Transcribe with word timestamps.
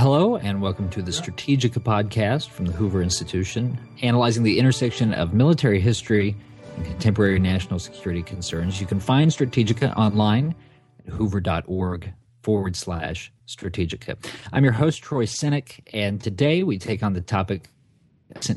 Hello, 0.00 0.36
and 0.36 0.62
welcome 0.62 0.88
to 0.88 1.02
the 1.02 1.10
Strategika 1.10 1.78
podcast 1.78 2.48
from 2.48 2.64
the 2.64 2.72
Hoover 2.72 3.02
Institution, 3.02 3.78
analyzing 4.00 4.44
the 4.44 4.58
intersection 4.58 5.12
of 5.12 5.34
military 5.34 5.78
history 5.78 6.34
and 6.74 6.86
contemporary 6.86 7.38
national 7.38 7.78
security 7.78 8.22
concerns. 8.22 8.80
You 8.80 8.86
can 8.86 8.98
find 8.98 9.30
Strategika 9.30 9.94
online 9.98 10.54
at 11.06 11.12
hoover.org 11.12 12.14
forward 12.42 12.76
slash 12.76 13.30
Strategika. 13.46 14.16
I'm 14.54 14.64
your 14.64 14.72
host, 14.72 15.02
Troy 15.02 15.26
Senik, 15.26 15.80
and 15.92 16.18
today 16.18 16.62
we 16.62 16.78
take 16.78 17.02
on 17.02 17.12
the 17.12 17.20
topic 17.20 17.68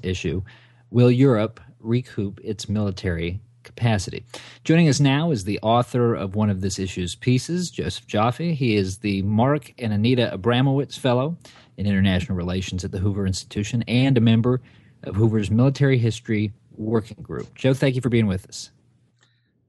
issue 0.01 0.43
Will 0.91 1.11
Europe 1.11 1.59
recoup 1.81 2.39
its 2.41 2.69
military 2.69 3.41
capacity. 3.75 4.23
Joining 4.63 4.87
us 4.87 4.99
now 4.99 5.31
is 5.31 5.43
the 5.43 5.59
author 5.61 6.13
of 6.13 6.35
one 6.35 6.49
of 6.49 6.61
this 6.61 6.77
issue's 6.77 7.15
pieces, 7.15 7.71
Joseph 7.71 8.05
Joffe. 8.07 8.53
He 8.53 8.75
is 8.75 8.99
the 8.99 9.21
Marc 9.23 9.73
and 9.79 9.91
Anita 9.91 10.31
Abramowitz 10.33 10.97
Fellow 10.97 11.37
in 11.77 11.87
International 11.87 12.37
Relations 12.37 12.83
at 12.83 12.91
the 12.91 12.99
Hoover 12.99 13.25
Institution 13.25 13.83
and 13.87 14.17
a 14.17 14.21
member 14.21 14.61
of 15.03 15.15
Hoover's 15.15 15.49
Military 15.49 15.97
History 15.97 16.53
Working 16.75 17.21
Group. 17.23 17.55
Joe, 17.55 17.73
thank 17.73 17.95
you 17.95 18.01
for 18.01 18.09
being 18.09 18.27
with 18.27 18.47
us. 18.47 18.71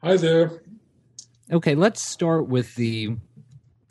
Hi 0.03 0.17
there. 0.17 0.63
Okay, 1.51 1.75
let's 1.75 2.03
start 2.03 2.47
with 2.47 2.75
the 2.75 3.17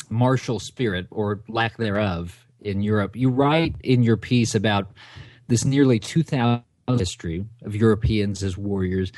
martial 0.10 0.60
spirit 0.60 1.08
or 1.10 1.42
lack 1.48 1.78
thereof 1.78 2.46
in 2.62 2.82
Europe. 2.82 3.16
You 3.16 3.30
write 3.30 3.76
in 3.84 4.04
your 4.04 4.18
piece 4.18 4.54
about 4.54 4.92
this 5.48 5.66
nearly 5.66 5.98
2,000 6.00 6.64
history 6.88 7.46
of 7.64 7.76
Europeans 7.76 8.44
as 8.44 8.58
warriors 8.58 9.12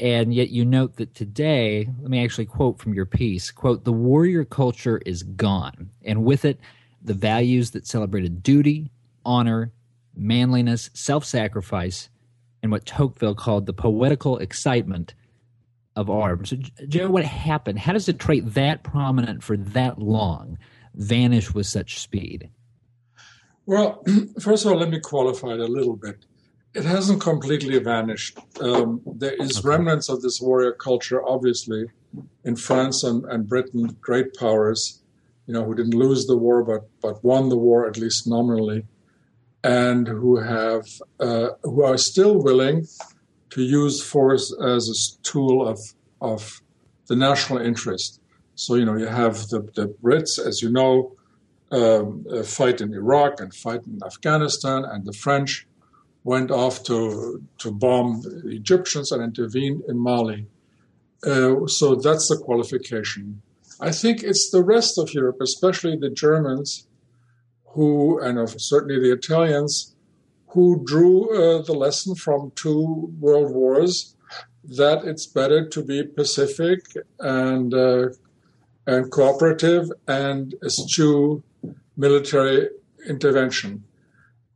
and 0.00 0.34
yet 0.34 0.50
you 0.50 0.64
note 0.64 0.96
that 0.96 1.14
today 1.14 1.88
let 2.00 2.10
me 2.10 2.22
actually 2.22 2.46
quote 2.46 2.78
from 2.78 2.94
your 2.94 3.06
piece 3.06 3.50
quote 3.50 3.84
the 3.84 3.92
warrior 3.92 4.44
culture 4.44 5.00
is 5.06 5.22
gone 5.22 5.90
and 6.04 6.24
with 6.24 6.44
it 6.44 6.58
the 7.02 7.14
values 7.14 7.70
that 7.70 7.86
celebrated 7.86 8.42
duty 8.42 8.90
honor 9.24 9.72
manliness 10.14 10.90
self-sacrifice 10.94 12.08
and 12.62 12.72
what 12.72 12.84
tocqueville 12.84 13.34
called 13.34 13.66
the 13.66 13.72
poetical 13.72 14.38
excitement 14.38 15.14
of 15.96 16.08
arms. 16.08 16.50
So, 16.50 16.56
joe 16.88 17.10
what 17.10 17.24
happened? 17.24 17.78
How 17.78 17.92
does 17.92 18.08
a 18.08 18.12
trait 18.12 18.54
that 18.54 18.82
prominent 18.82 19.42
for 19.42 19.56
that 19.56 19.98
long 19.98 20.58
vanish 20.94 21.52
with 21.52 21.66
such 21.66 22.00
speed? 22.00 22.50
Well 23.66 24.02
first 24.40 24.64
of 24.64 24.72
all 24.72 24.78
let 24.78 24.90
me 24.90 25.00
qualify 25.00 25.54
it 25.54 25.60
a 25.60 25.66
little 25.66 25.96
bit 25.96 26.24
it 26.74 26.84
hasn't 26.84 27.20
completely 27.20 27.78
vanished. 27.78 28.38
Um, 28.60 29.00
there 29.04 29.34
is 29.34 29.58
okay. 29.58 29.68
remnants 29.68 30.08
of 30.08 30.22
this 30.22 30.40
warrior 30.40 30.72
culture, 30.72 31.20
obviously, 31.26 31.86
in 32.44 32.56
France 32.56 33.02
and, 33.02 33.24
and 33.24 33.48
Britain, 33.48 33.96
great 34.00 34.34
powers, 34.34 35.02
you 35.46 35.54
know, 35.54 35.64
who 35.64 35.74
didn't 35.74 35.94
lose 35.94 36.26
the 36.26 36.36
war 36.36 36.62
but 36.62 36.88
but 37.02 37.24
won 37.24 37.48
the 37.48 37.56
war 37.56 37.88
at 37.88 37.96
least 37.96 38.28
nominally, 38.28 38.86
and 39.64 40.06
who 40.06 40.36
have 40.36 40.86
uh, 41.18 41.50
who 41.64 41.82
are 41.82 41.98
still 41.98 42.40
willing 42.40 42.86
to 43.50 43.62
use 43.62 44.00
force 44.00 44.54
as 44.62 44.88
a 44.88 45.22
tool 45.22 45.66
of 45.66 45.78
of 46.20 46.62
the 47.08 47.16
national 47.16 47.58
interest. 47.58 48.20
So 48.54 48.76
you 48.76 48.84
know, 48.84 48.96
you 48.96 49.06
have 49.06 49.48
the 49.48 49.60
the 49.74 49.88
Brits, 50.02 50.38
as 50.38 50.62
you 50.62 50.70
know, 50.70 51.16
um, 51.72 52.24
uh, 52.32 52.44
fight 52.44 52.80
in 52.80 52.94
Iraq 52.94 53.40
and 53.40 53.52
fight 53.52 53.84
in 53.86 53.98
Afghanistan, 54.04 54.84
and 54.84 55.04
the 55.04 55.12
French 55.12 55.66
went 56.24 56.50
off 56.50 56.82
to, 56.84 57.42
to 57.58 57.70
bomb 57.70 58.22
the 58.22 58.50
Egyptians 58.50 59.10
and 59.12 59.22
intervene 59.22 59.82
in 59.88 59.98
Mali. 59.98 60.46
Uh, 61.26 61.66
so 61.66 61.94
that's 61.94 62.28
the 62.28 62.36
qualification. 62.36 63.42
I 63.80 63.90
think 63.90 64.22
it's 64.22 64.50
the 64.50 64.62
rest 64.62 64.98
of 64.98 65.14
Europe, 65.14 65.38
especially 65.40 65.96
the 65.96 66.10
Germans, 66.10 66.86
who, 67.64 68.20
and 68.20 68.48
certainly 68.60 69.00
the 69.00 69.12
Italians, 69.12 69.94
who 70.48 70.82
drew 70.84 71.30
uh, 71.30 71.62
the 71.62 71.72
lesson 71.72 72.14
from 72.14 72.52
two 72.56 73.12
world 73.18 73.54
wars 73.54 74.16
that 74.64 75.04
it's 75.04 75.26
better 75.26 75.66
to 75.68 75.82
be 75.82 76.02
pacific 76.02 76.80
and 77.18 77.72
uh, 77.72 78.08
and 78.86 79.10
cooperative 79.10 79.90
and 80.08 80.54
eschew 80.64 81.42
military 81.96 82.68
intervention. 83.08 83.84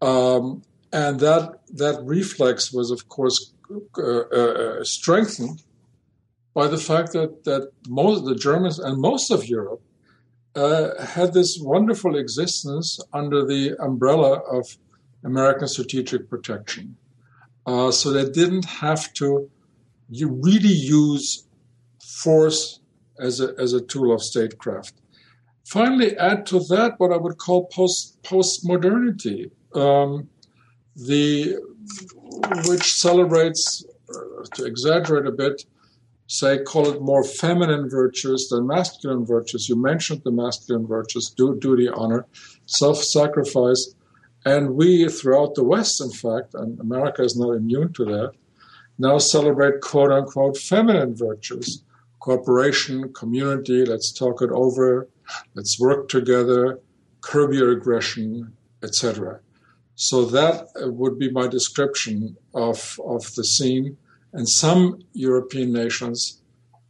Um, 0.03 0.63
and 0.95 1.19
that 1.19 1.59
that 1.83 2.01
reflex 2.05 2.73
was, 2.73 2.91
of 2.93 3.09
course, 3.09 3.53
uh, 3.99 4.03
uh, 4.03 4.85
strengthened 4.85 5.63
by 6.55 6.69
the 6.69 6.79
fact 6.79 7.13
that 7.13 7.43
that 7.45 7.73
most 7.89 8.25
the 8.25 8.37
Germans 8.37 8.79
and 8.79 8.97
most 9.01 9.31
of 9.33 9.49
Europe 9.49 9.83
uh, 10.55 11.05
had 11.05 11.35
this 11.35 11.59
wonderful 11.61 12.17
existence 12.17 13.01
under 13.13 13.45
the 13.45 13.75
umbrella 13.81 14.35
of 14.59 14.79
American 15.25 15.67
strategic 15.67 16.31
protection, 16.31 16.97
uh, 17.67 17.91
so 17.91 18.13
they 18.13 18.31
didn't 18.31 18.67
have 18.67 19.13
to 19.15 19.51
you 20.11 20.29
really 20.29 20.77
use 21.03 21.45
force 22.23 22.79
as 23.19 23.41
a 23.41 23.49
as 23.59 23.73
a 23.73 23.81
tool 23.81 24.15
of 24.15 24.23
statecraft. 24.23 24.95
Finally, 25.67 26.17
add 26.19 26.47
to 26.47 26.61
that 26.73 26.93
what 26.99 27.11
I 27.11 27.17
would 27.17 27.39
call 27.39 27.67
post 27.67 28.23
post 28.23 28.65
modernity. 28.65 29.51
Um, 29.75 30.29
the 30.97 31.57
which 32.67 32.95
celebrates, 32.95 33.85
uh, 34.11 34.45
to 34.55 34.65
exaggerate 34.65 35.27
a 35.27 35.33
bit, 35.33 35.65
say 36.27 36.63
call 36.63 36.89
it 36.89 37.03
more 37.03 37.25
feminine 37.25 37.89
virtues 37.89 38.49
than 38.49 38.67
masculine 38.67 39.25
virtues. 39.27 39.69
You 39.69 39.77
mentioned 39.77 40.23
the 40.25 40.31
masculine 40.31 40.87
virtues: 40.87 41.31
do, 41.31 41.59
duty, 41.59 41.89
honor, 41.89 42.27
self-sacrifice, 42.67 43.95
and 44.45 44.75
we 44.75 45.09
throughout 45.09 45.55
the 45.55 45.65
West, 45.65 46.01
in 46.01 46.11
fact, 46.11 46.55
and 46.55 46.79
America 46.81 47.23
is 47.23 47.37
not 47.37 47.53
immune 47.53 47.93
to 47.95 48.05
that, 48.05 48.33
now 48.99 49.19
celebrate 49.19 49.81
quote 49.81 50.13
unquote 50.13 50.57
feminine 50.57 51.15
virtues: 51.15 51.83
cooperation, 52.21 53.13
community. 53.13 53.85
Let's 53.85 54.13
talk 54.13 54.43
it 54.43 54.51
over. 54.51 55.09
Let's 55.55 55.81
work 55.81 56.09
together. 56.09 56.81
Curb 57.23 57.55
your 57.55 57.73
aggression, 57.73 58.53
etc. 58.83 59.41
So 59.97 60.25
that 60.27 60.67
uh, 60.83 60.91
would 60.91 61.19
be 61.19 61.31
my 61.31 61.47
description 61.47 62.37
of, 62.55 62.99
of 63.05 63.35
the 63.35 63.45
scene. 63.45 63.97
And 64.33 64.49
some 64.49 65.01
European 65.13 65.73
nations, 65.73 66.41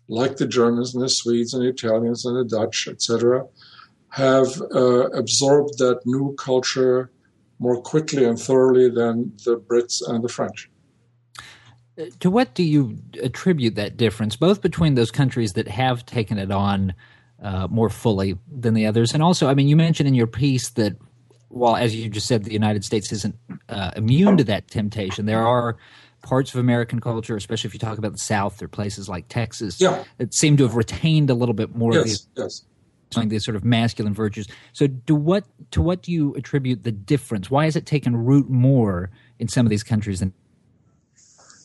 like 0.09 0.37
the 0.37 0.47
Germans 0.47 0.95
and 0.95 1.05
the 1.05 1.09
Swedes 1.09 1.53
and 1.53 1.63
the 1.63 1.69
Italians 1.69 2.25
and 2.25 2.37
the 2.37 2.45
Dutch, 2.45 2.89
etc., 2.89 3.47
have 4.11 4.63
uh, 4.75 5.11
absorbed 5.11 5.79
that 5.79 6.01
new 6.07 6.35
culture 6.37 7.11
more 7.59 7.81
quickly 7.81 8.25
and 8.25 8.39
thoroughly 8.39 8.89
than 8.89 9.33
the 9.45 9.57
Brits 9.57 10.01
and 10.07 10.25
the 10.25 10.29
French. 10.29 10.71
Uh, 11.99 12.05
to 12.21 12.31
what 12.31 12.55
do 12.55 12.63
you 12.63 12.99
attribute 13.23 13.75
that 13.75 13.97
difference, 13.97 14.37
both 14.37 14.63
between 14.63 14.95
those 14.95 15.11
countries 15.11 15.53
that 15.53 15.69
have 15.69 16.07
taken 16.07 16.39
it 16.39 16.51
on 16.51 16.95
uh, 17.43 17.69
more 17.71 17.91
fully 17.91 18.39
than 18.51 18.75
the 18.75 18.87
others, 18.87 19.13
and 19.13 19.23
also, 19.23 19.49
I 19.49 19.55
mean, 19.55 19.69
you 19.69 19.77
mentioned 19.77 20.09
in 20.09 20.15
your 20.15 20.27
piece 20.27 20.71
that 20.71 20.97
while, 21.55 21.77
as 21.77 21.95
you 21.95 22.09
just 22.09 22.27
said, 22.27 22.45
the 22.45 22.53
United 22.53 22.85
States 22.85 23.13
isn't 23.13 23.37
uh, 23.69 23.93
immune 23.97 24.37
to 24.39 24.45
that 24.45 24.69
temptation, 24.69 25.27
there 25.27 25.47
are 25.47 25.77
parts 26.23 26.53
of 26.53 26.59
American 26.59 27.01
culture, 27.01 27.37
especially 27.37 27.69
if 27.69 27.75
you 27.75 27.81
talk 27.81 27.99
about 27.99 28.13
the 28.13 28.19
South 28.19 28.61
or 28.63 28.69
places 28.69 29.09
like 29.09 29.29
Texas, 29.29 29.81
yeah. 29.81 30.03
that 30.19 30.35
seem 30.35 30.57
to 30.57 30.65
have 30.65 30.75
retained 30.75 31.31
a 31.31 31.35
little 31.35 31.55
bit 31.55 31.75
more 31.75 31.93
yes, 31.93 32.01
of 32.01 32.07
these, 32.07 32.29
yes. 32.37 33.27
these 33.27 33.45
sort 33.45 33.57
of 33.57 33.65
masculine 33.65 34.15
virtues. 34.15 34.49
So, 34.73 34.89
do 34.89 35.15
what 35.15 35.45
to 35.71 35.81
what 35.81 36.03
do 36.03 36.13
you 36.13 36.35
attribute 36.35 36.83
the 36.83 36.93
difference? 36.93 37.51
Why 37.51 37.67
has 37.67 37.77
it 37.77 37.87
taken 37.87 38.17
root 38.17 38.51
more 38.51 39.11
in 39.39 39.49
some 39.49 39.65
of 39.65 39.71
these 39.71 39.85
countries 39.85 40.21
than? 40.21 40.33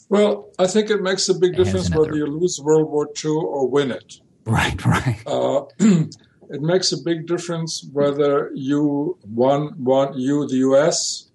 Well, 0.09 0.49
I 0.57 0.67
think 0.67 0.89
it 0.89 1.01
makes 1.01 1.29
a 1.29 1.33
big 1.33 1.55
difference 1.55 1.89
whether 1.93 2.15
you 2.15 2.25
lose 2.25 2.59
World 2.61 2.89
War 2.89 3.07
II 3.23 3.31
or 3.31 3.67
win 3.67 3.91
it. 3.91 4.15
Right, 4.45 4.85
right. 4.85 5.19
Uh, 5.25 5.65
it 6.49 6.61
makes 6.61 6.91
a 6.91 6.97
big 6.97 7.27
difference 7.27 7.87
whether 7.93 8.51
you 8.53 9.17
one 9.21 9.67
one 9.83 10.17
you 10.17 10.47
the 10.47 10.57
U.S. 10.69 11.29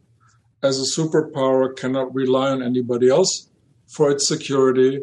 as 0.63 0.79
a 0.81 1.01
superpower 1.01 1.75
cannot 1.77 2.15
rely 2.15 2.51
on 2.51 2.63
anybody 2.63 3.09
else 3.09 3.49
for 3.87 4.11
its 4.11 4.27
security, 4.27 5.01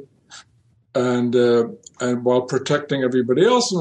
and 0.93 1.35
uh, 1.35 1.69
and 2.01 2.25
while 2.25 2.41
protecting 2.41 3.03
everybody 3.03 3.45
else. 3.45 3.73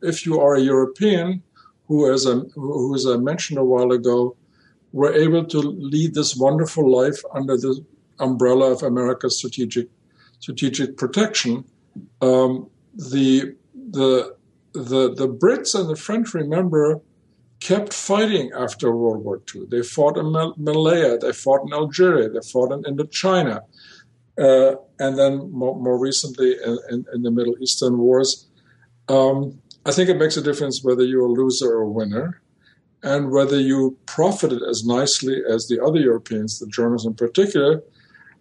If 0.00 0.24
you 0.24 0.40
are 0.40 0.54
a 0.54 0.60
European, 0.60 1.42
who 1.88 2.12
as 2.12 2.26
I, 2.26 2.34
who 2.54 2.94
as 2.94 3.06
I 3.06 3.16
mentioned 3.16 3.58
a 3.58 3.64
while 3.64 3.90
ago, 3.90 4.36
were 4.92 5.12
able 5.12 5.44
to 5.46 5.58
lead 5.58 6.14
this 6.14 6.36
wonderful 6.36 6.88
life 6.88 7.20
under 7.34 7.56
the 7.56 7.84
umbrella 8.20 8.70
of 8.70 8.82
America's 8.84 9.38
strategic 9.38 9.88
strategic 10.38 10.96
protection, 10.96 11.64
um, 12.20 12.70
the 12.94 13.56
the 13.90 14.36
the, 14.74 15.14
the 15.14 15.28
Brits 15.28 15.78
and 15.78 15.88
the 15.88 15.96
French, 15.96 16.34
remember, 16.34 17.00
kept 17.60 17.94
fighting 17.94 18.50
after 18.54 18.94
World 18.94 19.24
War 19.24 19.40
II. 19.54 19.66
They 19.70 19.82
fought 19.82 20.18
in 20.18 20.32
Malaya, 20.32 21.16
they 21.18 21.32
fought 21.32 21.62
in 21.66 21.72
Algeria, 21.72 22.28
they 22.28 22.40
fought 22.52 22.72
in 22.72 22.82
Indochina, 22.82 23.60
uh, 24.36 24.74
and 24.98 25.18
then 25.18 25.50
more, 25.52 25.80
more 25.80 25.98
recently 25.98 26.56
in, 26.64 26.78
in, 26.90 27.06
in, 27.14 27.22
the 27.22 27.30
Middle 27.30 27.54
Eastern 27.62 27.98
wars. 27.98 28.48
Um, 29.08 29.60
I 29.86 29.92
think 29.92 30.10
it 30.10 30.18
makes 30.18 30.36
a 30.36 30.42
difference 30.42 30.82
whether 30.82 31.04
you're 31.04 31.26
a 31.26 31.32
loser 31.32 31.70
or 31.76 31.82
a 31.82 31.88
winner. 31.88 32.40
and 33.04 33.30
whether 33.30 33.60
you 33.60 33.96
profited 34.06 34.62
as 34.62 34.82
nicely 34.84 35.42
as 35.48 35.68
the 35.68 35.78
other 35.84 36.00
Europeans, 36.00 36.58
the 36.58 36.66
Germans 36.66 37.04
in 37.04 37.14
particular, 37.14 37.82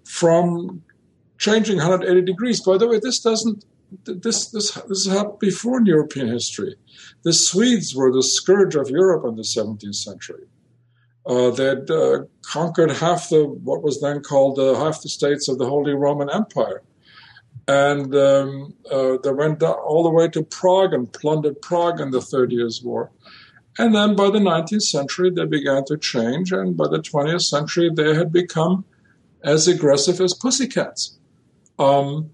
from 0.06 0.82
changing 1.38 1.78
180 1.78 2.22
degrees. 2.26 2.64
By 2.64 2.78
the 2.78 2.88
way, 2.88 2.98
this 2.98 3.20
doesn't 3.20 3.66
this 4.06 4.48
this 4.48 4.72
this 4.72 5.08
happened 5.08 5.40
before 5.40 5.80
in 5.80 5.86
European 5.86 6.28
history. 6.28 6.76
The 7.24 7.34
Swedes 7.34 7.96
were 7.96 8.12
the 8.12 8.24
scourge 8.24 8.76
of 8.76 8.90
Europe 8.90 9.26
in 9.26 9.36
the 9.36 9.44
17th 9.44 9.96
century. 9.96 10.46
Uh, 11.26 11.52
they'd 11.52 11.90
uh, 11.90 12.24
conquered 12.42 12.92
half 12.92 13.30
the 13.30 13.46
what 13.46 13.82
was 13.82 14.02
then 14.02 14.22
called 14.22 14.60
uh, 14.60 14.76
half 14.76 15.02
the 15.02 15.10
states 15.10 15.48
of 15.48 15.58
the 15.58 15.66
Holy 15.66 15.94
Roman 15.94 16.30
Empire, 16.30 16.84
and 17.68 18.14
um, 18.16 18.74
uh, 18.92 19.18
they 19.24 19.32
went 19.32 19.64
all 19.64 20.04
the 20.04 20.10
way 20.10 20.28
to 20.28 20.44
Prague 20.44 20.94
and 20.94 21.12
plundered 21.14 21.62
Prague 21.62 22.02
in 22.02 22.12
the 22.12 22.22
Thirty 22.22 22.56
Years' 22.56 22.82
War. 22.84 23.12
And 23.80 23.96
then 23.96 24.16
by 24.16 24.30
the 24.30 24.38
19th 24.38 24.84
century, 24.84 25.32
they 25.32 25.46
began 25.46 25.84
to 25.86 25.98
change, 25.98 26.52
and 26.52 26.78
by 26.78 26.88
the 26.88 27.00
20th 27.00 27.42
century, 27.42 27.90
they 27.92 28.14
had 28.14 28.32
become 28.32 28.86
as 29.44 29.68
aggressive 29.68 30.22
as 30.22 30.36
pussycats. 30.36 31.18
Um, 31.80 32.30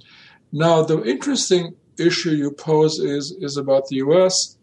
now, 0.52 0.84
the 0.84 1.04
interesting 1.04 1.76
issue 1.98 2.32
you 2.32 2.52
pose 2.52 3.00
is, 3.00 3.36
is 3.40 3.58
about 3.58 3.88
the 3.88 3.98
US. 3.98 4.58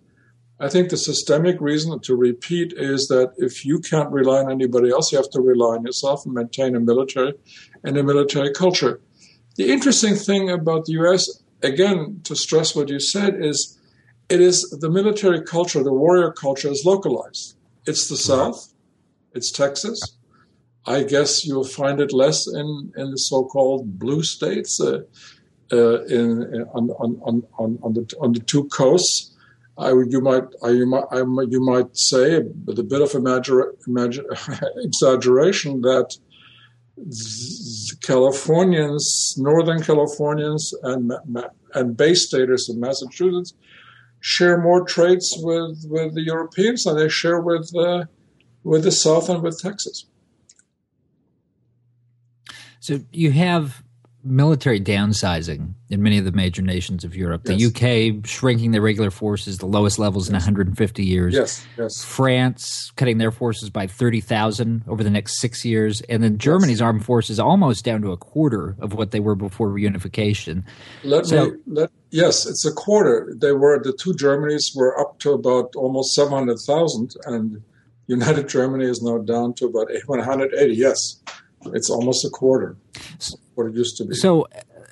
I 0.58 0.68
think 0.68 0.88
the 0.88 0.96
systemic 0.96 1.60
reason 1.60 2.00
to 2.00 2.16
repeat 2.16 2.72
is 2.76 3.08
that 3.08 3.34
if 3.36 3.64
you 3.64 3.78
can't 3.78 4.10
rely 4.10 4.38
on 4.38 4.50
anybody 4.50 4.90
else, 4.90 5.12
you 5.12 5.18
have 5.18 5.30
to 5.30 5.40
rely 5.40 5.76
on 5.76 5.84
yourself 5.84 6.24
and 6.24 6.34
maintain 6.34 6.74
a 6.74 6.80
military 6.80 7.34
and 7.84 7.96
a 7.96 8.02
military 8.02 8.52
culture. 8.52 9.00
The 9.56 9.70
interesting 9.70 10.14
thing 10.14 10.50
about 10.50 10.86
the 10.86 10.94
US, 10.94 11.42
again, 11.62 12.20
to 12.24 12.34
stress 12.34 12.74
what 12.74 12.88
you 12.88 13.00
said, 13.00 13.36
is 13.38 13.78
it 14.28 14.40
is 14.40 14.68
the 14.80 14.90
military 14.90 15.42
culture, 15.42 15.82
the 15.84 15.92
warrior 15.92 16.32
culture 16.32 16.68
is 16.68 16.84
localized. 16.84 17.56
It's 17.86 18.08
the 18.08 18.16
South, 18.16 18.72
it's 19.34 19.52
Texas. 19.52 20.16
I 20.86 21.02
guess 21.02 21.44
you'll 21.44 21.64
find 21.64 22.00
it 22.00 22.12
less 22.12 22.46
in, 22.46 22.92
in 22.96 23.10
the 23.10 23.18
so-called 23.18 23.98
blue 23.98 24.22
states. 24.22 24.80
Uh, 24.80 25.02
uh, 25.72 26.04
in, 26.04 26.66
on, 26.74 26.90
on, 26.90 27.42
on, 27.58 27.78
on, 27.82 27.92
the, 27.94 28.16
on 28.20 28.32
the 28.32 28.40
two 28.40 28.64
coasts. 28.68 29.32
I 29.78 29.90
you 29.90 30.20
might, 30.22 30.44
I, 30.62 30.70
you 30.70 30.86
might, 30.86 31.04
I, 31.10 31.18
you 31.18 31.60
might 31.60 31.96
say, 31.96 32.40
with 32.64 32.78
a 32.78 32.82
bit 32.82 33.02
of 33.02 33.14
imagine, 33.14 33.72
imagine, 33.86 34.24
exaggeration, 34.76 35.82
that 35.82 36.16
Californians, 38.02 39.34
Northern 39.36 39.82
Californians, 39.82 40.72
and 40.82 41.12
and 41.74 41.96
Bay 41.96 42.14
Staters 42.14 42.70
in 42.70 42.80
Massachusetts 42.80 43.52
share 44.20 44.58
more 44.58 44.84
traits 44.84 45.36
with, 45.38 45.84
with 45.88 46.14
the 46.14 46.22
Europeans 46.22 46.84
than 46.84 46.96
they 46.96 47.08
share 47.08 47.40
with 47.40 47.70
uh, 47.76 48.04
with 48.64 48.82
the 48.82 48.90
South 48.90 49.28
and 49.28 49.42
with 49.42 49.60
Texas. 49.60 50.06
So 52.80 53.00
you 53.12 53.32
have 53.32 53.82
military 54.26 54.80
downsizing 54.80 55.72
in 55.88 56.02
many 56.02 56.18
of 56.18 56.24
the 56.24 56.32
major 56.32 56.62
nations 56.62 57.04
of 57.04 57.14
Europe. 57.14 57.44
The 57.44 57.54
yes. 57.54 57.70
UK 57.70 58.26
shrinking 58.26 58.72
their 58.72 58.80
regular 58.80 59.10
forces, 59.10 59.58
the 59.58 59.66
lowest 59.66 59.98
levels 59.98 60.26
yes. 60.26 60.30
in 60.30 60.34
150 60.54 61.04
years. 61.04 61.34
Yes, 61.34 61.66
yes. 61.78 62.04
France 62.04 62.92
cutting 62.96 63.18
their 63.18 63.30
forces 63.30 63.70
by 63.70 63.86
30,000 63.86 64.84
over 64.88 65.04
the 65.04 65.10
next 65.10 65.38
six 65.38 65.64
years. 65.64 66.00
And 66.02 66.22
then 66.22 66.38
Germany's 66.38 66.78
yes. 66.78 66.82
armed 66.82 67.04
forces 67.04 67.38
almost 67.38 67.84
down 67.84 68.02
to 68.02 68.12
a 68.12 68.16
quarter 68.16 68.76
of 68.80 68.94
what 68.94 69.12
they 69.12 69.20
were 69.20 69.34
before 69.34 69.68
reunification. 69.68 70.64
Let 71.04 71.26
so, 71.26 71.50
me, 71.50 71.56
let, 71.66 71.90
yes, 72.10 72.46
it's 72.46 72.64
a 72.64 72.72
quarter. 72.72 73.32
They 73.36 73.52
were, 73.52 73.80
the 73.82 73.92
two 73.92 74.12
Germanys 74.12 74.76
were 74.76 74.98
up 75.00 75.18
to 75.20 75.32
about 75.32 75.74
almost 75.76 76.14
700,000 76.14 77.14
and 77.26 77.62
United 78.08 78.48
Germany 78.48 78.84
is 78.84 79.02
now 79.02 79.18
down 79.18 79.54
to 79.54 79.66
about 79.66 79.88
180. 80.06 80.74
Yes, 80.74 81.20
it's 81.72 81.90
almost 81.90 82.24
a 82.24 82.30
quarter 82.30 82.76
what 83.56 83.66
it 83.66 83.74
used 83.74 83.96
to 83.96 84.04
be. 84.04 84.14
So 84.14 84.46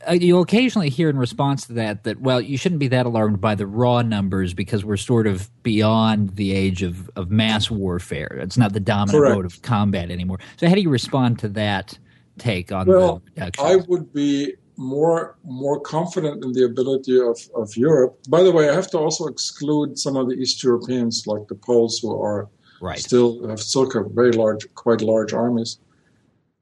uh, 0.06 0.12
you'll 0.12 0.42
occasionally 0.42 0.88
hear 0.88 1.08
in 1.08 1.16
response 1.16 1.66
to 1.66 1.72
that 1.74 2.04
that 2.04 2.20
well 2.20 2.40
you 2.40 2.56
shouldn't 2.56 2.78
be 2.78 2.88
that 2.88 3.06
alarmed 3.06 3.40
by 3.40 3.54
the 3.54 3.66
raw 3.66 4.02
numbers 4.02 4.54
because 4.54 4.84
we're 4.84 4.96
sort 4.96 5.26
of 5.26 5.50
beyond 5.62 6.36
the 6.36 6.52
age 6.52 6.82
of, 6.82 7.10
of 7.16 7.30
mass 7.30 7.70
warfare 7.70 8.38
it's 8.40 8.56
not 8.56 8.72
the 8.72 8.80
dominant 8.80 9.18
Correct. 9.18 9.34
mode 9.36 9.44
of 9.44 9.62
combat 9.62 10.10
anymore 10.10 10.38
so 10.56 10.68
how 10.68 10.74
do 10.74 10.80
you 10.80 10.90
respond 10.90 11.38
to 11.40 11.48
that 11.48 11.98
take 12.38 12.72
on 12.72 12.86
well, 12.86 13.22
the 13.36 13.50
i 13.58 13.76
would 13.88 14.12
be 14.12 14.54
more 14.76 15.36
more 15.44 15.80
confident 15.80 16.44
in 16.44 16.52
the 16.52 16.64
ability 16.64 17.20
of, 17.20 17.38
of 17.54 17.76
europe 17.76 18.18
by 18.28 18.42
the 18.42 18.50
way 18.50 18.68
i 18.68 18.74
have 18.74 18.90
to 18.90 18.98
also 18.98 19.26
exclude 19.26 19.98
some 19.98 20.16
of 20.16 20.28
the 20.28 20.34
east 20.34 20.62
europeans 20.62 21.24
like 21.26 21.46
the 21.48 21.54
poles 21.54 21.98
who 22.00 22.20
are 22.20 22.48
right. 22.80 22.98
still 22.98 23.46
have 23.48 23.60
still 23.60 23.88
very 24.14 24.32
large 24.32 24.66
quite 24.74 25.00
large 25.00 25.32
armies 25.32 25.78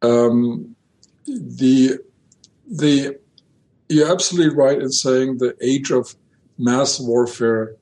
um, 0.03 0.75
the 1.27 1.99
the 2.71 3.19
you're 3.89 4.11
absolutely 4.11 4.55
right 4.57 4.81
in 4.81 4.91
saying 4.91 5.39
the 5.39 5.57
age 5.61 5.91
of 5.91 6.15
mass 6.59 6.99
warfare 6.99 7.77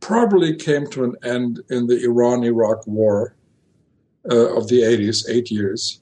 probably 0.00 0.54
came 0.56 0.86
to 0.88 1.04
an 1.04 1.14
end 1.22 1.60
in 1.70 1.86
the 1.86 2.02
Iran-Iraq 2.04 2.86
war 2.86 3.34
uh, 4.30 4.56
of 4.56 4.68
the 4.68 4.80
80s, 4.80 5.28
eight 5.28 5.50
years. 5.50 6.00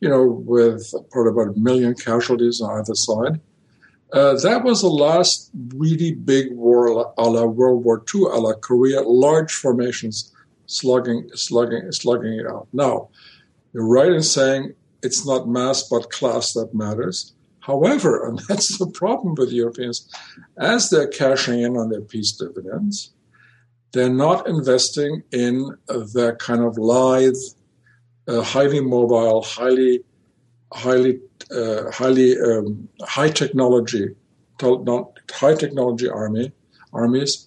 You 0.00 0.08
know, 0.08 0.26
with 0.26 0.92
probably 1.10 1.32
about 1.32 1.56
a 1.56 1.58
million 1.58 1.94
casualties 1.94 2.60
on 2.60 2.78
either 2.78 2.94
side. 2.94 3.40
Uh, 4.12 4.34
that 4.42 4.62
was 4.64 4.80
the 4.80 4.88
last 4.88 5.50
really 5.74 6.12
big 6.12 6.52
war 6.52 7.12
a 7.18 7.22
la 7.22 7.44
World 7.44 7.84
War 7.84 8.04
II, 8.14 8.22
a 8.22 8.38
la 8.38 8.54
Korea, 8.54 9.02
large 9.02 9.52
formations 9.52 10.32
slugging, 10.66 11.28
slugging, 11.34 11.90
slugging 11.90 12.34
it 12.34 12.46
out. 12.46 12.68
Now, 12.72 13.08
you're 13.72 13.86
right 13.86 14.12
in 14.12 14.22
saying 14.22 14.74
it's 15.02 15.26
not 15.26 15.48
mass 15.48 15.88
but 15.88 16.10
class 16.10 16.52
that 16.52 16.74
matters. 16.74 17.34
However, 17.60 18.24
and 18.28 18.40
that's 18.48 18.78
the 18.78 18.86
problem 18.86 19.34
with 19.36 19.52
Europeans, 19.52 20.08
as 20.58 20.90
they're 20.90 21.08
cashing 21.08 21.60
in 21.60 21.76
on 21.76 21.90
their 21.90 22.00
peace 22.00 22.32
dividends, 22.32 23.12
they're 23.92 24.10
not 24.10 24.46
investing 24.46 25.22
in 25.32 25.76
their 26.14 26.36
kind 26.36 26.62
of 26.62 26.76
lithe, 26.76 27.32
uh, 28.26 28.42
highly 28.42 28.80
mobile, 28.80 29.42
highly, 29.42 30.00
highly, 30.74 31.20
uh, 31.50 31.90
highly 31.90 32.38
um, 32.38 32.88
high 33.02 33.30
technology, 33.30 34.08
high 34.60 35.54
technology 35.54 36.08
army 36.08 36.52
armies. 36.92 37.46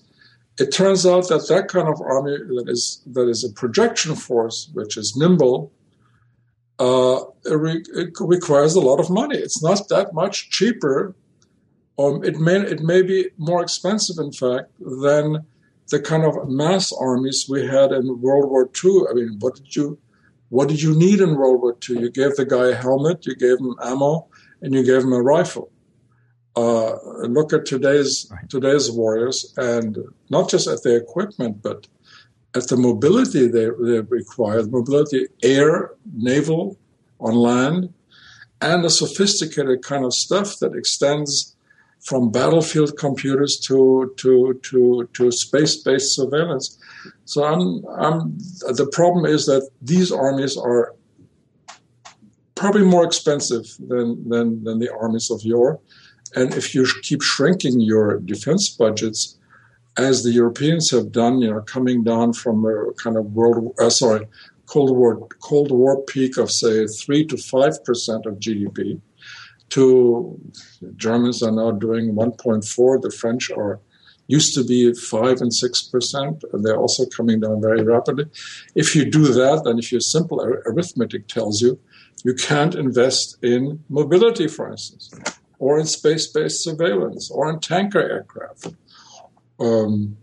It 0.59 0.71
turns 0.71 1.05
out 1.05 1.29
that 1.29 1.47
that 1.49 1.67
kind 1.67 1.87
of 1.87 2.01
army 2.01 2.37
that 2.37 2.65
is 2.67 3.01
that 3.07 3.27
is 3.29 3.43
a 3.43 3.53
projection 3.53 4.15
force, 4.15 4.69
which 4.73 4.97
is 4.97 5.15
nimble, 5.15 5.71
uh, 6.81 7.25
it, 7.45 7.87
it, 7.93 8.09
requires 8.19 8.73
a 8.73 8.79
lot 8.79 8.99
of 8.99 9.07
money. 9.09 9.37
It's 9.37 9.61
not 9.61 9.87
that 9.89 10.13
much 10.13 10.49
cheaper. 10.49 11.15
Um, 11.99 12.23
it 12.23 12.39
may 12.39 12.57
it 12.59 12.81
may 12.81 13.03
be 13.03 13.29
more 13.37 13.61
expensive, 13.61 14.17
in 14.17 14.31
fact, 14.31 14.71
than 14.79 15.45
the 15.89 15.99
kind 15.99 16.23
of 16.23 16.49
mass 16.49 16.91
armies 16.91 17.45
we 17.47 17.67
had 17.67 17.91
in 17.91 18.19
World 18.19 18.49
War 18.49 18.67
II. 18.83 19.03
I 19.09 19.13
mean, 19.13 19.37
what 19.39 19.55
did 19.55 19.75
you 19.75 19.99
what 20.49 20.69
did 20.69 20.81
you 20.81 20.97
need 20.97 21.19
in 21.21 21.35
World 21.35 21.61
War 21.61 21.77
II? 21.87 21.99
You 21.99 22.09
gave 22.09 22.35
the 22.35 22.45
guy 22.45 22.69
a 22.69 22.75
helmet, 22.75 23.27
you 23.27 23.35
gave 23.35 23.59
him 23.59 23.75
ammo, 23.83 24.27
and 24.63 24.73
you 24.73 24.83
gave 24.83 25.03
him 25.03 25.13
a 25.13 25.21
rifle. 25.21 25.71
Uh, 26.55 26.95
look 27.37 27.53
at 27.53 27.67
today's 27.67 28.31
today's 28.49 28.89
warriors, 28.89 29.53
and 29.57 29.99
not 30.31 30.49
just 30.49 30.67
at 30.67 30.81
their 30.83 30.97
equipment, 30.97 31.61
but 31.61 31.87
at 32.53 32.67
the 32.67 32.77
mobility 32.77 33.47
they, 33.47 33.65
they 33.65 33.99
require, 34.01 34.61
the 34.61 34.69
mobility 34.69 35.27
air, 35.41 35.91
naval, 36.13 36.77
on 37.19 37.35
land, 37.35 37.93
and 38.61 38.83
a 38.85 38.89
sophisticated 38.89 39.83
kind 39.83 40.05
of 40.05 40.13
stuff 40.13 40.59
that 40.59 40.75
extends 40.75 41.55
from 42.01 42.31
battlefield 42.31 42.97
computers 42.97 43.59
to 43.59 44.13
to 44.17 44.59
to 44.63 45.07
to 45.13 45.31
space-based 45.31 46.15
surveillance. 46.15 46.77
So 47.25 47.43
I'm, 47.43 47.85
I'm 47.99 48.37
the 48.75 48.89
problem 48.91 49.25
is 49.25 49.45
that 49.45 49.69
these 49.81 50.11
armies 50.11 50.57
are 50.57 50.95
probably 52.55 52.83
more 52.83 53.05
expensive 53.05 53.65
than 53.79 54.27
than 54.29 54.63
than 54.63 54.79
the 54.79 54.91
armies 54.93 55.29
of 55.29 55.43
yore, 55.43 55.79
and 56.35 56.53
if 56.55 56.73
you 56.73 56.87
keep 57.03 57.21
shrinking 57.21 57.81
your 57.81 58.19
defense 58.19 58.69
budgets, 58.69 59.37
as 59.97 60.23
the 60.23 60.31
Europeans 60.31 60.89
have 60.91 61.11
done, 61.11 61.41
you 61.41 61.51
know, 61.51 61.61
coming 61.61 62.03
down 62.03 62.33
from 62.33 62.65
a 62.65 62.93
kind 62.93 63.17
of 63.17 63.33
world, 63.33 63.73
uh, 63.79 63.89
sorry, 63.89 64.27
Cold 64.65 64.95
War 64.95 65.27
Cold 65.41 65.71
War 65.71 66.01
peak 66.03 66.37
of 66.37 66.49
say 66.49 66.87
three 66.87 67.25
to 67.25 67.37
five 67.37 67.83
percent 67.83 68.25
of 68.25 68.35
GDP, 68.35 69.01
to 69.69 70.39
Germans 70.95 71.43
are 71.43 71.51
now 71.51 71.71
doing 71.71 72.13
1.4. 72.13 73.01
The 73.01 73.11
French 73.11 73.51
are 73.51 73.79
used 74.27 74.53
to 74.55 74.63
be 74.63 74.93
five 74.93 75.41
and 75.41 75.53
six 75.53 75.81
percent, 75.81 76.43
and 76.53 76.63
they're 76.63 76.77
also 76.77 77.05
coming 77.05 77.41
down 77.41 77.61
very 77.61 77.83
rapidly. 77.83 78.25
If 78.75 78.95
you 78.95 79.11
do 79.11 79.25
that, 79.33 79.63
then 79.65 79.77
if 79.77 79.91
your 79.91 80.01
simple 80.01 80.41
arithmetic 80.41 81.27
tells 81.27 81.61
you 81.61 81.77
you 82.23 82.33
can't 82.33 82.75
invest 82.75 83.37
in 83.41 83.83
mobility, 83.89 84.47
for 84.47 84.69
instance, 84.69 85.11
or 85.59 85.79
in 85.79 85.85
space-based 85.85 86.63
surveillance, 86.63 87.29
or 87.31 87.49
in 87.49 87.59
tanker 87.59 87.99
aircraft 87.99 88.67
um, 89.61 90.17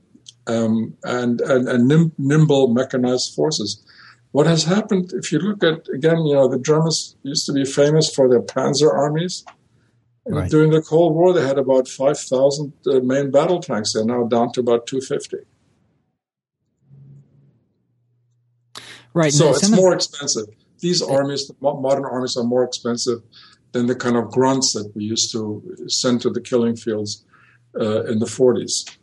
um, 0.47 0.97
and, 1.05 1.41
and, 1.41 1.69
and 1.69 1.89
nim- 1.89 2.13
nimble 2.19 2.69
mechanized 2.69 3.35
forces. 3.35 3.85
What 4.33 4.47
has 4.47 4.65
happened, 4.65 5.13
if 5.15 5.33
you 5.33 5.39
look 5.39 5.63
at, 5.63 5.89
again, 5.95 6.19
you 6.27 6.35
know, 6.35 6.49
the 6.49 6.59
Germans 6.59 7.17
used 7.23 7.47
to 7.47 7.53
be 7.53 7.65
famous 7.65 8.13
for 8.15 8.29
their 8.29 8.43
panzer 8.43 8.93
armies. 8.93 9.45
Right. 10.27 10.51
During 10.51 10.71
the 10.71 10.83
Cold 10.83 11.15
War, 11.15 11.33
they 11.33 11.47
had 11.47 11.59
about 11.59 11.89
5,000 11.89 12.73
uh, 12.87 13.01
main 13.01 13.31
battle 13.31 13.61
tanks. 13.61 13.95
They're 13.95 14.05
now 14.05 14.25
down 14.25 14.53
to 14.53 14.61
about 14.61 14.87
250. 14.87 15.39
Right. 19.15 19.33
So 19.33 19.51
it's 19.51 19.71
more 19.71 19.95
expensive. 19.95 20.45
These 20.81 21.01
armies, 21.01 21.49
the 21.49 21.55
modern 21.61 22.05
armies, 22.05 22.37
are 22.37 22.45
more 22.45 22.63
expensive 22.63 23.23
than 23.73 23.87
the 23.87 23.95
kind 23.95 24.17
of 24.17 24.31
grunts 24.31 24.75
that 24.75 24.93
we 24.95 25.05
used 25.05 25.33
to 25.33 25.63
send 25.89 26.21
to 26.23 26.31
the 26.31 26.41
killing 26.41 26.77
fields 26.77 27.25
uh, 27.81 28.05
in 28.05 28.19
the 28.19 28.27
40s. 28.27 28.98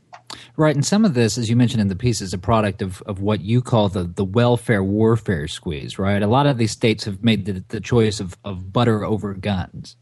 Right, 0.57 0.75
and 0.75 0.85
some 0.85 1.03
of 1.03 1.13
this, 1.13 1.37
as 1.37 1.49
you 1.49 1.55
mentioned 1.57 1.81
in 1.81 1.89
the 1.89 1.97
piece, 1.97 2.21
is 2.21 2.33
a 2.33 2.37
product 2.37 2.81
of, 2.81 3.01
of 3.03 3.19
what 3.19 3.41
you 3.41 3.61
call 3.61 3.89
the, 3.89 4.03
the 4.03 4.23
welfare 4.23 4.83
warfare 4.83 5.49
squeeze, 5.49 5.99
right? 5.99 6.21
A 6.21 6.27
lot 6.27 6.47
of 6.47 6.57
these 6.57 6.71
states 6.71 7.03
have 7.03 7.23
made 7.23 7.45
the, 7.45 7.63
the 7.67 7.81
choice 7.81 8.21
of, 8.21 8.37
of 8.45 8.71
butter 8.71 9.03
over 9.03 9.33
guns. 9.33 9.97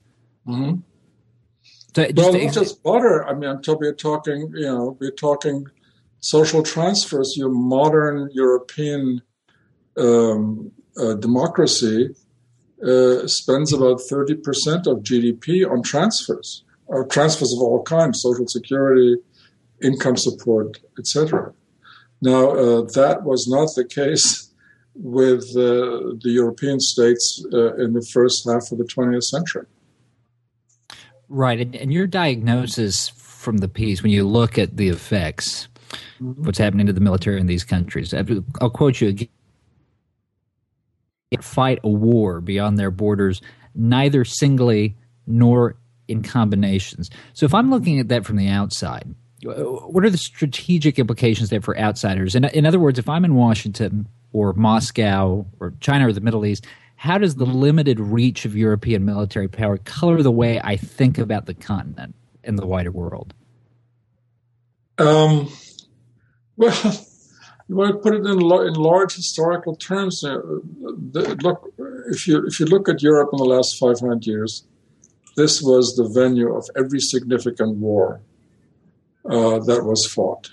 Mm-hmm. 0.48 0.82
So 1.96 2.08
well, 2.16 2.34
not 2.34 2.54
just 2.54 2.84
butter. 2.84 3.28
I 3.28 3.34
mean, 3.34 3.50
until 3.50 3.78
we're 3.80 3.94
talking, 3.94 4.52
you 4.56 4.66
know, 4.66 4.98
we're 5.00 5.12
talking 5.12 5.68
social 6.20 6.64
transfers. 6.64 7.36
Your 7.38 7.50
modern 7.50 8.30
European 8.34 9.22
um, 9.98 10.72
uh, 10.98 11.14
democracy 11.16 12.10
uh, 12.84 13.28
spends 13.28 13.74
about 13.74 14.00
30% 14.00 14.88
of 14.88 15.04
GDP 15.04 15.70
on 15.70 15.84
transfers, 15.84 16.64
or 16.88 17.06
transfers 17.06 17.54
of 17.54 17.60
all 17.60 17.84
kinds, 17.84 18.22
social 18.22 18.48
security, 18.48 19.18
income 19.84 20.18
support, 20.18 20.80
etc. 20.98 21.54
Now, 22.22 22.52
uh, 22.52 22.82
that 22.94 23.24
was 23.24 23.48
not 23.48 23.70
the 23.76 23.86
case 23.86 24.50
with 24.96 25.44
uh, 25.56 26.16
the 26.22 26.32
European 26.32 26.80
states 26.80 27.44
uh, 27.52 27.76
in 27.76 27.94
the 27.94 28.08
first 28.14 28.48
half 28.48 28.72
of 28.72 28.78
the 28.78 28.86
20th 28.86 29.24
century. 29.24 29.66
Right. 31.30 31.60
And, 31.60 31.76
and, 31.76 31.92
your 31.92 32.06
diagnosis 32.06 33.10
from 33.10 33.58
the 33.58 33.68
piece, 33.68 34.04
when 34.04 34.12
you 34.12 34.24
look 34.24 34.60
at 34.60 34.78
the 34.78 34.90
effects, 34.90 35.68
mm-hmm. 36.22 36.44
what's 36.44 36.60
happening 36.60 36.86
to 36.86 36.94
the 36.94 37.02
military 37.02 37.40
in 37.40 37.48
these 37.48 37.64
countries, 37.64 38.14
I'll 38.62 38.70
quote 38.70 39.02
you 39.02 39.10
again 39.10 39.30
fight 41.42 41.80
a 41.84 41.90
war 41.90 42.42
beyond 42.42 42.78
their 42.78 42.92
borders, 42.92 43.42
neither 43.74 44.24
singly 44.24 44.96
nor 45.26 45.76
in 46.08 46.22
combinations. 46.22 47.10
So 47.34 47.46
if 47.46 47.54
I'm 47.54 47.72
looking 47.72 48.00
at 48.00 48.10
that 48.10 48.26
from 48.26 48.36
the 48.36 48.50
outside, 48.50 49.16
what 49.44 50.06
are 50.06 50.10
the 50.10 50.18
strategic 50.18 50.98
implications 51.00 51.50
there 51.50 51.62
for 51.62 51.78
outsiders? 51.78 52.36
In, 52.36 52.46
in 52.46 52.66
other 52.66 52.80
words, 52.80 52.98
if 53.00 53.10
I'm 53.10 53.26
in 53.26 53.36
Washington 53.36 54.08
or 54.32 54.54
Moscow 54.54 55.46
or 55.60 55.74
China 55.80 56.08
or 56.08 56.14
the 56.14 56.22
Middle 56.22 56.46
East, 56.46 56.66
how 56.96 57.18
does 57.18 57.36
the 57.36 57.46
limited 57.46 58.00
reach 58.00 58.46
of 58.46 58.56
European 58.56 59.06
military 59.06 59.48
power 59.48 59.78
color 59.78 60.22
the 60.22 60.32
way 60.32 60.60
I 60.64 60.78
think 60.78 61.18
about 61.18 61.46
the 61.46 61.54
continent 61.54 62.16
and 62.44 62.58
the 62.58 62.66
wider 62.66 62.92
world? 62.92 63.34
Um, 64.98 65.52
well, 66.56 66.76
you 67.68 67.76
want 67.76 67.92
to 67.92 67.98
put 68.00 68.14
it 68.14 68.26
in, 68.26 68.28
in 68.28 68.74
large 68.74 69.16
historical 69.16 69.76
terms. 69.76 70.24
Uh, 70.24 70.38
the, 71.12 71.38
look, 71.44 71.74
if 72.10 72.28
you 72.28 72.46
if 72.46 72.60
you 72.60 72.66
look 72.66 72.88
at 72.88 73.02
Europe 73.02 73.30
in 73.34 73.38
the 73.38 73.46
last 73.46 73.78
500 73.78 74.26
years, 74.26 74.64
this 75.36 75.62
was 75.62 75.96
the 75.96 76.08
venue 76.08 76.56
of 76.56 76.70
every 76.78 77.00
significant 77.00 77.78
war 77.78 78.22
uh, 79.30 79.60
that 79.60 79.84
was 79.86 80.06
fought. 80.06 80.52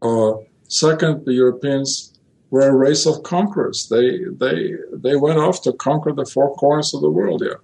Uh, 0.00 0.34
second, 0.68 1.24
the 1.24 1.34
Europeans 1.34 2.12
were 2.50 2.68
a 2.68 2.74
race 2.74 3.06
of 3.06 3.22
conquerors. 3.22 3.88
They 3.88 4.24
they 4.24 4.74
they 4.92 5.16
went 5.16 5.38
off 5.38 5.62
to 5.62 5.72
conquer 5.72 6.12
the 6.12 6.26
four 6.26 6.54
corners 6.54 6.92
of 6.94 7.00
the 7.00 7.10
world. 7.10 7.42
Here, 7.42 7.60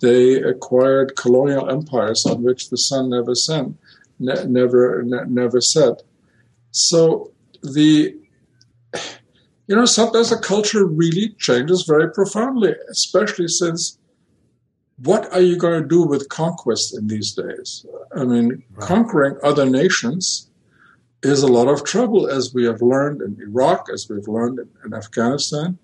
they 0.00 0.34
acquired 0.34 1.16
colonial 1.16 1.68
empires 1.70 2.24
on 2.26 2.42
which 2.42 2.70
the 2.70 2.76
sun 2.76 3.10
never 3.10 3.34
set, 3.34 3.66
ne- 4.18 4.44
never 4.46 5.02
ne- 5.02 5.26
never 5.28 5.60
set. 5.60 6.02
So 6.70 7.32
the 7.62 8.16
you 9.66 9.76
know 9.76 9.84
sometimes 9.84 10.32
a 10.32 10.38
culture 10.38 10.86
really 10.86 11.34
changes 11.38 11.84
very 11.86 12.10
profoundly, 12.10 12.74
especially 12.90 13.48
since 13.48 13.98
what 14.98 15.32
are 15.32 15.40
you 15.40 15.56
going 15.56 15.82
to 15.82 15.88
do 15.88 16.02
with 16.02 16.28
conquest 16.28 16.96
in 16.96 17.08
these 17.08 17.32
days? 17.32 17.84
I 18.16 18.24
mean, 18.24 18.62
right. 18.74 18.86
conquering 18.86 19.36
other 19.42 19.68
nations 19.68 20.48
is 21.22 21.42
a 21.42 21.48
lot 21.48 21.68
of 21.68 21.84
trouble, 21.84 22.28
as 22.28 22.54
we 22.54 22.64
have 22.64 22.82
learned 22.82 23.22
in 23.22 23.40
Iraq, 23.40 23.88
as 23.92 24.08
we've 24.08 24.28
learned 24.28 24.58
in, 24.58 24.68
in 24.84 24.94
Afghanistan. 24.94 25.78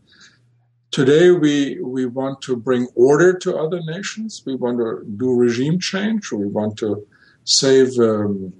Today, 0.91 1.31
we, 1.31 1.81
we 1.81 2.05
want 2.07 2.43
to 2.43 2.57
bring 2.57 2.89
order 2.95 3.33
to 3.39 3.57
other 3.57 3.81
nations. 3.83 4.43
We 4.45 4.55
want 4.55 4.79
to 4.79 5.05
do 5.17 5.33
regime 5.33 5.79
change. 5.79 6.31
We 6.31 6.47
want 6.47 6.77
to 6.79 7.07
save 7.45 7.99
um, 7.99 8.53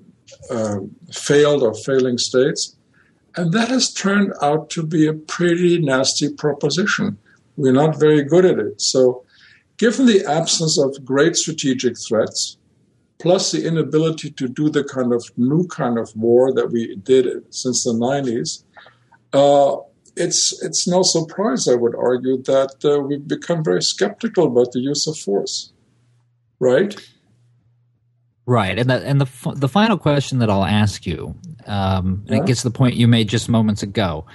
uh, 0.51 0.79
failed 1.13 1.63
or 1.63 1.75
failing 1.75 2.19
states. 2.19 2.77
And 3.37 3.53
that 3.53 3.69
has 3.69 3.93
turned 3.93 4.33
out 4.43 4.71
to 4.71 4.83
be 4.85 5.07
a 5.07 5.13
pretty 5.13 5.79
nasty 5.79 6.33
proposition. 6.33 7.19
We're 7.57 7.73
not 7.73 7.99
very 7.99 8.23
good 8.23 8.45
at 8.45 8.59
it. 8.59 8.81
So, 8.81 9.25
given 9.81 10.05
the 10.05 10.23
absence 10.27 10.79
of 10.79 11.03
great 11.07 11.35
strategic 11.35 11.97
threats, 12.07 12.59
plus 13.19 13.51
the 13.51 13.67
inability 13.67 14.31
to 14.31 14.47
do 14.47 14.69
the 14.69 14.85
kind 14.85 15.11
of 15.11 15.25
new 15.39 15.67
kind 15.69 15.99
of 15.99 16.15
war 16.15 16.53
that 16.53 16.71
we 16.71 16.95
did 16.97 17.27
since 17.49 17.85
the 17.85 17.95
90s, 17.95 18.63
uh, 19.33 19.81
it's 20.17 20.63
it's 20.63 20.87
no 20.87 21.03
surprise, 21.03 21.67
I 21.67 21.77
would 21.77 21.95
argue, 21.95 22.43
that 22.43 22.75
uh, 22.85 23.01
we've 23.01 23.27
become 23.27 23.65
very 23.65 23.83
skeptical 23.83 24.49
about 24.49 24.73
the 24.73 24.81
use 24.81 25.07
of 25.07 25.17
force. 25.17 25.73
Right? 26.59 26.95
Right, 28.45 28.79
and 28.79 28.91
the 28.91 29.07
and 29.07 29.21
the 29.21 29.53
the 29.55 29.69
final 29.69 29.97
question 29.97 30.41
that 30.41 30.51
I'll 30.51 30.65
ask 30.65 31.07
you, 31.07 31.37
um, 31.67 32.25
yeah. 32.27 32.35
and 32.35 32.45
it 32.45 32.47
gets 32.47 32.63
to 32.63 32.69
the 32.69 32.77
point 32.77 32.97
you 32.97 33.09
made 33.09 33.29
just 33.29 33.49
moments 33.49 33.83
ago, 33.83 34.27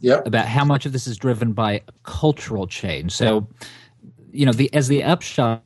yep. 0.00 0.26
about 0.26 0.46
how 0.46 0.64
much 0.64 0.86
of 0.86 0.92
this 0.92 1.06
is 1.06 1.16
driven 1.16 1.52
by 1.52 1.82
cultural 2.04 2.66
change. 2.66 3.12
So, 3.12 3.48
you 4.34 4.46
know, 4.46 4.52
the 4.52 4.72
as 4.74 4.88
the 4.88 5.02
upshot, 5.04 5.62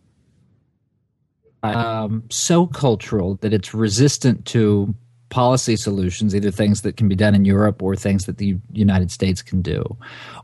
um, 1.62 2.24
so 2.30 2.66
cultural 2.66 3.36
that 3.36 3.52
it's 3.52 3.74
resistant 3.74 4.44
to 4.46 4.94
policy 5.30 5.76
solutions, 5.76 6.34
either 6.34 6.50
things 6.50 6.82
that 6.82 6.96
can 6.96 7.08
be 7.08 7.14
done 7.14 7.34
in 7.34 7.44
Europe 7.44 7.82
or 7.82 7.94
things 7.94 8.26
that 8.26 8.38
the 8.38 8.56
United 8.72 9.10
States 9.10 9.42
can 9.42 9.60
do? 9.62 9.96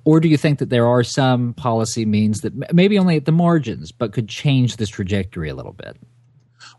Or 0.05 0.21
do 0.21 0.29
you 0.29 0.37
think 0.37 0.59
that 0.59 0.71
there 0.71 0.87
are 0.87 1.03
some 1.03 1.55
policy 1.55 2.05
means 2.05 2.43
that 2.43 2.75
maybe 2.75 2.99
only 2.99 3.17
at 3.17 3.25
the 3.25 3.33
margins, 3.33 3.93
but 3.93 4.13
could 4.13 4.29
change 4.29 4.77
this 4.77 4.89
trajectory 4.89 5.49
a 5.49 5.55
little 5.55 5.73
bit? 5.73 5.97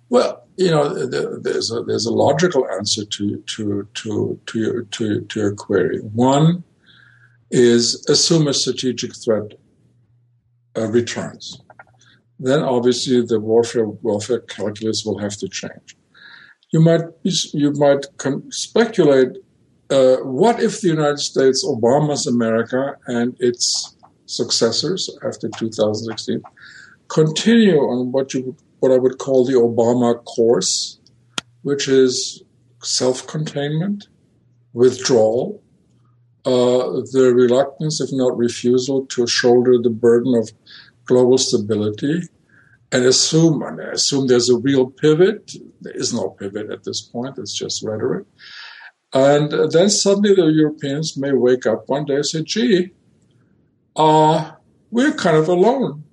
Well, 0.09 0.45
you 0.55 0.69
know, 0.69 0.93
there's 0.93 1.71
a 1.71 1.83
there's 1.83 2.05
a 2.05 2.13
logical 2.13 2.67
answer 2.69 3.05
to 3.05 3.37
to 3.37 3.87
to 3.93 4.39
to 4.45 4.59
your, 4.59 4.83
to, 4.83 5.21
to 5.21 5.39
your 5.39 5.55
query. 5.55 5.99
One 5.99 6.63
is 7.51 8.05
assume 8.07 8.47
a 8.47 8.53
strategic 8.53 9.15
threat 9.15 9.53
uh, 10.77 10.87
returns. 10.87 11.61
Then 12.39 12.61
obviously 12.61 13.21
the 13.25 13.39
warfare 13.39 13.87
welfare 13.87 14.39
calculus 14.39 15.03
will 15.05 15.19
have 15.19 15.37
to 15.37 15.47
change. 15.47 15.95
You 16.71 16.81
might 16.81 17.01
you 17.23 17.71
might 17.73 18.05
speculate 18.49 19.37
uh, 19.89 20.17
what 20.17 20.61
if 20.61 20.81
the 20.81 20.87
United 20.89 21.19
States, 21.19 21.63
Obama's 21.65 22.27
America, 22.27 22.97
and 23.07 23.35
its 23.39 23.95
successors 24.25 25.09
after 25.23 25.47
2016 25.47 26.41
continue 27.07 27.77
on 27.77 28.11
what 28.11 28.33
you 28.33 28.55
what 28.79 28.91
I 28.91 28.97
would 28.97 29.17
call 29.19 29.45
the 29.45 29.53
Obama 29.53 30.23
course, 30.25 30.99
which 31.61 31.87
is 31.87 32.43
self 32.83 33.25
containment, 33.27 34.07
withdrawal, 34.73 35.63
uh, 36.45 37.01
the 37.11 37.33
reluctance, 37.35 37.99
if 38.01 38.09
not 38.11 38.37
refusal, 38.37 39.05
to 39.07 39.27
shoulder 39.27 39.77
the 39.81 39.89
burden 39.89 40.35
of 40.35 40.51
global 41.05 41.37
stability 41.37 42.21
and 42.91 43.05
assume 43.05 43.61
and 43.61 43.79
assume 43.79 44.27
there's 44.27 44.49
a 44.49 44.57
real 44.57 44.87
pivot. 44.87 45.53
There 45.81 45.93
is 45.93 46.13
no 46.13 46.29
pivot 46.29 46.69
at 46.69 46.83
this 46.83 47.01
point, 47.01 47.37
it's 47.37 47.57
just 47.57 47.83
rhetoric. 47.83 48.25
And 49.13 49.71
then 49.71 49.89
suddenly 49.89 50.35
the 50.35 50.47
Europeans 50.47 51.17
may 51.17 51.31
wake 51.31 51.65
up 51.65 51.87
one 51.87 52.05
day 52.05 52.15
and 52.15 52.25
say, 52.25 52.43
gee, 52.43 52.91
uh, 53.95 54.51
we're 54.91 55.13
kind 55.13 55.37
of 55.37 55.47
alone 55.47 56.05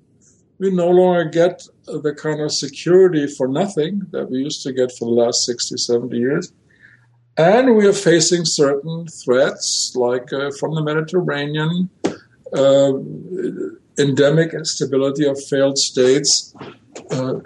we 0.63 0.71
no 0.71 0.91
longer 0.91 1.25
get 1.25 1.67
the 1.87 2.15
kind 2.15 2.41
of 2.41 2.53
security 2.53 3.27
for 3.27 3.49
nothing 3.49 4.03
that 4.13 4.31
we 4.31 4.39
used 4.39 4.63
to 4.63 4.73
get 4.73 4.93
for 4.97 5.07
the 5.07 5.21
last 5.23 5.45
60, 5.45 5.77
70 5.77 6.17
years. 6.17 6.53
And 7.37 7.77
we 7.77 7.87
are 7.87 7.95
facing 7.95 8.45
certain 8.45 9.07
threats, 9.07 9.93
like 9.97 10.33
uh, 10.33 10.51
from 10.59 10.75
the 10.75 10.83
Mediterranean, 10.83 11.89
uh, 12.55 12.93
endemic 13.99 14.53
instability 14.53 15.27
of 15.27 15.43
failed 15.45 15.79
states. 15.79 16.55
Uh, 17.11 17.41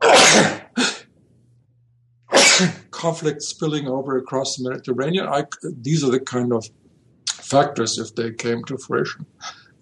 conflict 2.90 3.42
spilling 3.42 3.86
over 3.88 4.16
across 4.16 4.56
the 4.56 4.68
Mediterranean. 4.70 5.26
I, 5.26 5.44
these 5.62 6.04
are 6.04 6.10
the 6.10 6.20
kind 6.20 6.52
of 6.52 6.66
factors, 7.26 7.98
if 7.98 8.14
they 8.14 8.32
came 8.32 8.64
to 8.64 8.78
fruition, 8.78 9.26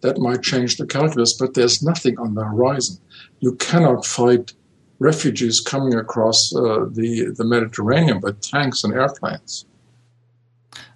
that 0.01 0.19
might 0.19 0.43
change 0.43 0.77
the 0.77 0.87
calculus. 0.87 1.35
But 1.35 1.55
there's 1.55 1.83
nothing 1.83 2.19
on 2.19 2.35
the 2.35 2.45
horizon. 2.45 2.97
You 3.39 3.55
cannot 3.57 4.07
fight 4.07 4.55
refugees 5.03 5.61
coming 5.61 5.95
across 5.95 6.55
uh, 6.55 6.87
the 6.91 7.35
the 7.37 7.45
Mediterranean 7.45 8.21
with 8.21 8.41
tanks 8.41 8.85
and 8.85 8.95
airplanes. 8.95 9.67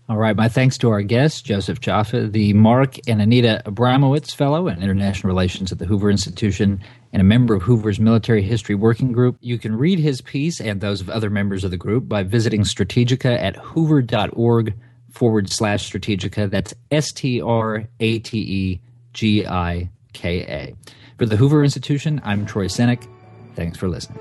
All 0.08 0.18
right. 0.18 0.36
My 0.36 0.48
thanks 0.48 0.78
to 0.78 0.90
our 0.90 1.02
guest, 1.02 1.44
Joseph 1.44 1.80
Joffe, 1.80 2.30
the 2.30 2.52
Marc 2.52 2.96
and 3.08 3.20
Anita 3.20 3.60
Abramowitz 3.66 4.36
Fellow 4.36 4.68
in 4.68 4.80
International 4.80 5.26
Relations 5.26 5.72
at 5.72 5.80
the 5.80 5.84
Hoover 5.84 6.10
Institution 6.10 6.80
and 7.12 7.20
a 7.20 7.24
member 7.24 7.54
of 7.54 7.62
Hoover's 7.62 7.98
Military 7.98 8.42
History 8.42 8.76
Working 8.76 9.10
Group. 9.10 9.36
You 9.40 9.58
can 9.58 9.74
read 9.74 9.98
his 9.98 10.20
piece 10.20 10.60
and 10.60 10.80
those 10.80 11.00
of 11.00 11.10
other 11.10 11.28
members 11.28 11.64
of 11.64 11.72
the 11.72 11.76
group 11.76 12.08
by 12.08 12.22
visiting 12.22 12.62
Strategika 12.62 13.36
at 13.36 13.56
hoover.org 13.56 14.74
forward 15.10 15.50
slash 15.50 15.90
Strategika. 15.90 16.48
That's 16.48 16.72
S 16.92 17.10
T 17.10 17.40
R 17.40 17.88
A 17.98 18.18
T 18.20 18.38
E 18.38 18.80
G 19.12 19.44
I 19.44 19.90
K 20.12 20.42
A. 20.42 20.76
For 21.18 21.26
the 21.26 21.36
Hoover 21.36 21.64
Institution, 21.64 22.20
I'm 22.22 22.46
Troy 22.46 22.66
Senik. 22.66 23.08
Thanks 23.56 23.78
for 23.78 23.88
listening. 23.88 24.20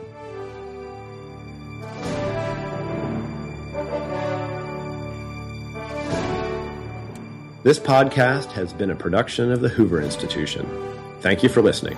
This 7.64 7.80
podcast 7.80 8.52
has 8.54 8.72
been 8.72 8.92
a 8.92 8.96
production 8.96 9.52
of 9.52 9.60
the 9.60 9.70
Hoover 9.70 10.02
Institution. 10.02 10.66
Thank 11.20 11.44
you 11.44 11.50
for 11.50 11.62
listening. 11.62 11.98